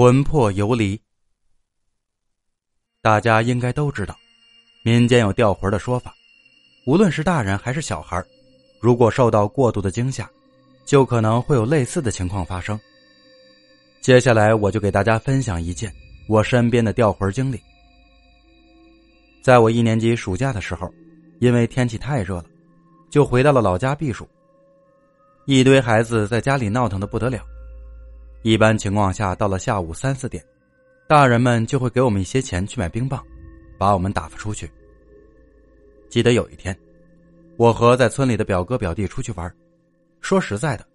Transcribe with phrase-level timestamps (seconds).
[0.00, 0.98] 魂魄游离。
[3.02, 4.16] 大家应该都知道，
[4.82, 6.14] 民间有吊魂的说法。
[6.86, 8.24] 无论是大人还是小孩，
[8.80, 10.26] 如果受到过度的惊吓，
[10.86, 12.80] 就可能会有类似的情况发生。
[14.00, 15.92] 接下来，我就给大家分享一件
[16.30, 17.60] 我身边的吊魂经历。
[19.42, 20.90] 在我一年级暑假的时候，
[21.40, 22.46] 因为天气太热了，
[23.10, 24.26] 就回到了老家避暑。
[25.44, 27.44] 一堆孩子在家里闹腾的不得了。
[28.42, 30.42] 一般情况下，到了下午三四点，
[31.06, 33.22] 大人们就会给我们一些钱去买冰棒，
[33.76, 34.70] 把我们打发出去。
[36.08, 36.74] 记得有一天，
[37.58, 39.54] 我和在村里的表哥表弟出去玩。
[40.22, 40.86] 说实在的，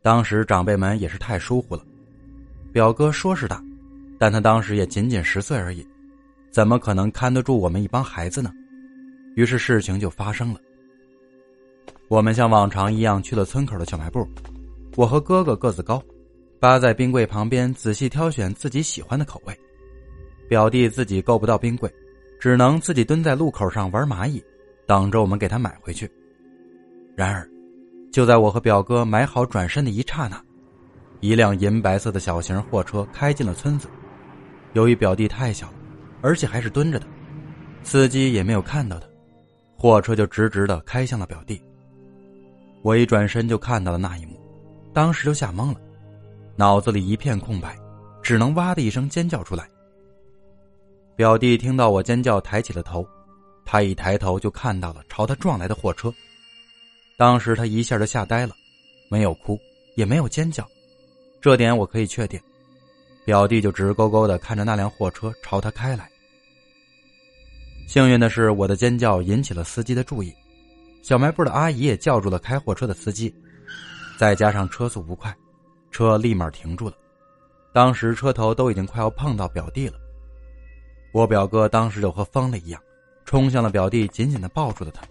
[0.00, 1.84] 当时长辈们也是太疏忽了。
[2.72, 3.62] 表哥说是大，
[4.18, 5.86] 但他当时也仅仅十岁而已，
[6.50, 8.50] 怎么可能看得住我们一帮孩子呢？
[9.36, 10.60] 于是事情就发生了。
[12.08, 14.26] 我们像往常一样去了村口的小卖部，
[14.96, 16.02] 我和哥哥个子高。
[16.60, 19.56] 扒在冰柜旁边，仔细挑选自己喜欢的口味。
[20.48, 21.92] 表弟自己够不到冰柜，
[22.40, 24.42] 只能自己蹲在路口上玩蚂蚁，
[24.86, 26.10] 等着我们给他买回去。
[27.14, 27.48] 然而，
[28.10, 30.42] 就在我和表哥买好转身的一刹那，
[31.20, 33.88] 一辆银白色的小型货车开进了村子。
[34.72, 35.72] 由于表弟太小，
[36.22, 37.06] 而且还是蹲着的，
[37.84, 39.06] 司机也没有看到他，
[39.76, 41.60] 货车就直直的开向了表弟。
[42.82, 44.40] 我一转身就看到了那一幕，
[44.92, 45.80] 当时就吓懵了。
[46.58, 47.78] 脑子里一片空白，
[48.20, 49.70] 只能哇的一声尖叫出来。
[51.14, 53.06] 表弟听到我尖叫，抬起了头，
[53.64, 56.12] 他一抬头就看到了朝他撞来的货车。
[57.16, 58.56] 当时他一下就吓呆了，
[59.08, 59.56] 没有哭，
[59.94, 60.68] 也没有尖叫，
[61.40, 62.40] 这点我可以确定。
[63.24, 66.10] 表弟就直勾勾的看着那辆货车朝他开来。
[67.86, 70.34] 幸运的是，我的尖叫引起了司机的注意，
[71.04, 73.32] 小卖部的阿姨也叫住了开货车的司机，
[74.18, 75.32] 再加上车速不快。
[75.98, 76.94] 车立马停住了，
[77.72, 79.94] 当时车头都已经快要碰到表弟了。
[81.10, 82.80] 我表哥当时就和疯了一样，
[83.24, 85.02] 冲向了表弟，紧紧的抱住了他。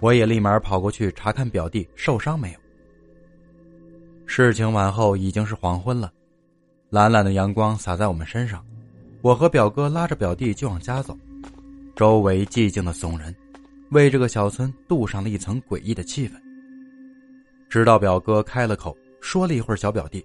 [0.00, 2.58] 我也立马跑过去查看表弟受伤没有。
[4.26, 6.12] 事情完后已经是黄昏了，
[6.90, 8.66] 懒懒的阳光洒在我们身上，
[9.22, 11.16] 我和表哥拉着表弟就往家走，
[11.94, 13.32] 周围寂静的悚人，
[13.92, 16.32] 为这个小村镀上了一层诡异的气氛。
[17.68, 18.92] 直到表哥开了口。
[19.20, 20.24] 说了一会儿，小表弟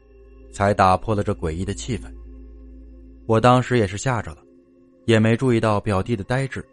[0.51, 2.03] 才打破了这诡异的气氛。
[3.25, 4.39] 我当时也是吓着了，
[5.05, 6.63] 也没注意到表弟的呆滞，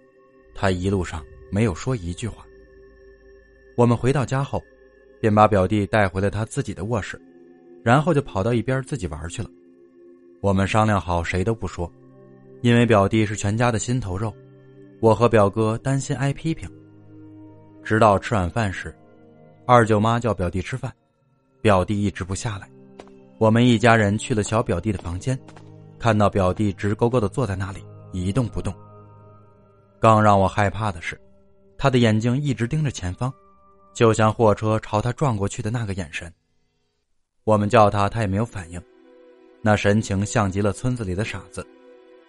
[0.55, 2.45] 他一路上没有说一句话。
[3.77, 4.63] 我们回到家后，
[5.21, 7.21] 便把表弟带回了他自己的卧室，
[7.83, 9.49] 然后就跑到一边自己玩去了。
[10.41, 11.91] 我们商量好，谁都不说，
[12.63, 14.35] 因为表弟是全家的心头肉，
[15.01, 16.69] 我和表哥担心挨批评。
[17.83, 18.95] 直到吃晚饭时，
[19.67, 20.93] 二舅妈叫表弟吃饭。
[21.63, 22.71] 表弟一直不下来，
[23.39, 25.39] 我们一家人去了小表弟的房间，
[25.99, 28.75] 看到表弟直勾勾的坐在那里一动不动。
[29.99, 31.21] 更让我害怕的是，
[31.77, 33.31] 他的眼睛一直盯着前方，
[33.93, 36.33] 就像货车朝他撞过去的那个眼神。
[37.45, 38.81] 我们叫他，他也没有反应，
[39.61, 41.67] 那神情像极了村子里的傻子。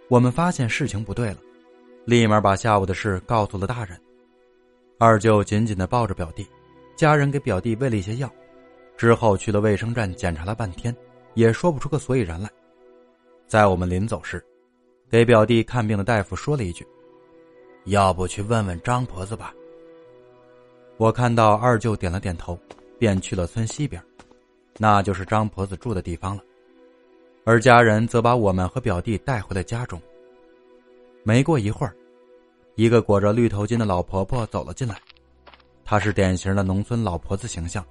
[0.10, 1.38] 我们发现事情不对了，
[2.04, 3.98] 立马把下午的事告诉了大人。
[5.00, 6.46] 二舅紧紧的抱着表弟，
[6.98, 8.30] 家人给表弟喂了一些药。
[9.02, 10.96] 之后去了卫生站检查了半天，
[11.34, 12.48] 也说不出个所以然来。
[13.48, 14.40] 在我们临走时，
[15.10, 16.86] 给表弟看病的大夫说了一句
[17.86, 19.56] ：“要不去问问张婆子吧。”
[20.98, 22.56] 我看到二舅点了点头，
[23.00, 24.00] 便去了村西边，
[24.78, 26.44] 那就是张婆子住的地方了。
[27.44, 30.00] 而家人则把我们和表弟带回了家中。
[31.24, 31.96] 没过一会儿，
[32.76, 34.96] 一个裹着绿头巾的老婆婆走了进来，
[35.84, 37.84] 她是典型的农村老婆子形象。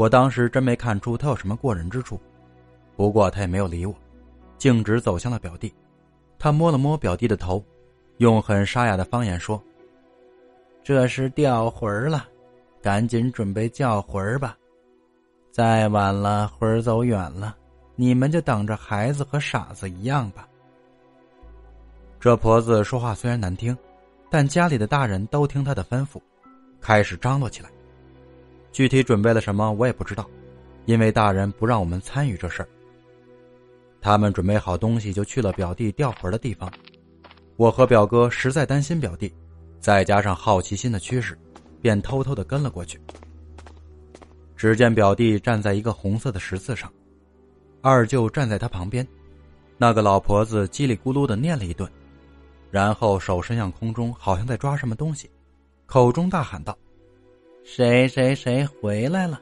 [0.00, 2.18] 我当时真没看出他有什么过人之处，
[2.96, 3.94] 不过他也没有理我，
[4.56, 5.70] 径直走向了表弟。
[6.38, 7.62] 他摸了摸表弟的头，
[8.16, 9.62] 用很沙哑的方言说
[10.82, 12.26] ：“这是掉魂儿了，
[12.80, 14.56] 赶紧准备叫魂儿吧。
[15.50, 17.54] 再晚了，魂儿走远了，
[17.94, 20.48] 你们就等着孩子和傻子一样吧。”
[22.18, 23.76] 这婆子说话虽然难听，
[24.30, 26.18] 但家里的大人都听她的吩咐，
[26.80, 27.68] 开始张罗起来。
[28.72, 30.28] 具体准备了什么我也不知道，
[30.86, 32.68] 因为大人不让我们参与这事儿。
[34.00, 36.70] 他们准备好东西就去了表弟吊魂的地方。
[37.56, 39.30] 我和表哥实在担心表弟，
[39.78, 41.36] 再加上好奇心的驱使，
[41.82, 42.98] 便偷偷的跟了过去。
[44.56, 46.90] 只见表弟站在一个红色的十字上，
[47.82, 49.06] 二舅站在他旁边，
[49.76, 51.90] 那个老婆子叽里咕噜的念了一顿，
[52.70, 55.28] 然后手伸向空中，好像在抓什么东西，
[55.86, 56.76] 口中大喊道。
[57.72, 59.40] 谁谁谁回来了？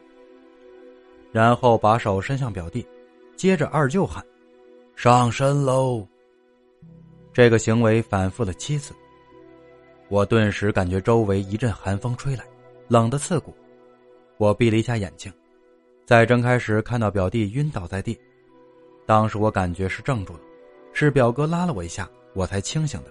[1.33, 2.87] 然后把手伸向表弟，
[3.37, 4.23] 接着二舅喊
[4.95, 6.07] ：“上身喽！
[7.33, 8.93] 这个行为反复了七次，
[10.11, 12.45] 我顿时感觉周围一阵寒风吹来，
[12.87, 13.55] 冷得刺骨。
[14.37, 15.33] 我闭了一下眼睛，
[16.05, 18.21] 再睁开时看到表弟晕倒在地。
[19.07, 20.41] 当时我感觉是怔住了，
[20.93, 23.11] 是表哥拉了我一下，我才清醒的。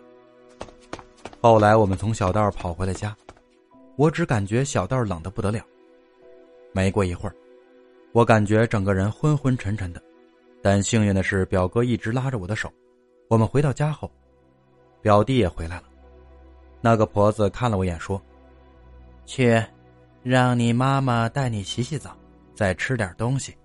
[1.41, 3.17] 后来我们从小道跑回了家，
[3.97, 5.61] 我只感觉小道冷的不得了。
[6.71, 7.35] 没过一会儿，
[8.13, 10.01] 我感觉整个人昏昏沉沉的，
[10.61, 12.71] 但幸运的是表哥一直拉着我的手。
[13.27, 14.09] 我们回到家后，
[15.01, 15.83] 表弟也回来了。
[16.79, 18.21] 那个婆子看了我一眼，说
[19.27, 19.61] ：“去。”
[20.23, 22.13] 让你妈妈带你洗洗澡，
[22.53, 23.55] 再吃点东西。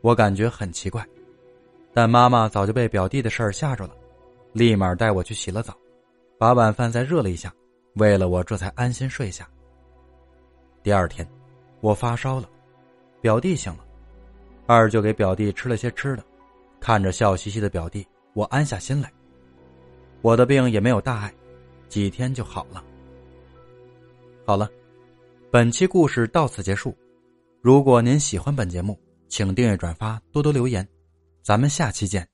[0.00, 1.06] 我感觉很奇怪，
[1.92, 3.94] 但妈妈早就被表弟的事儿吓着了，
[4.54, 5.76] 立马带我去洗了澡，
[6.38, 7.52] 把晚饭再热了一下，
[7.94, 9.48] 为了我，这才安心睡下。
[10.82, 11.26] 第二天，
[11.80, 12.48] 我发烧了，
[13.20, 13.84] 表弟醒了，
[14.66, 16.24] 二舅给表弟吃了些吃的，
[16.80, 19.12] 看着笑嘻嘻的表弟，我安下心来。
[20.20, 21.34] 我的病也没有大碍，
[21.88, 22.84] 几天就好了。
[24.44, 24.70] 好了。
[25.50, 26.96] 本期故事到此结束。
[27.60, 28.98] 如果您喜欢本节目，
[29.28, 30.88] 请订阅、转发、多多留言。
[31.42, 32.26] 咱们下期见。